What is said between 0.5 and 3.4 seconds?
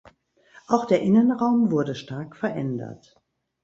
Auch der Innenraum wurde stark verändert.